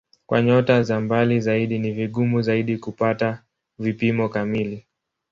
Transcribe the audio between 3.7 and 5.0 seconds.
vipimo kamili.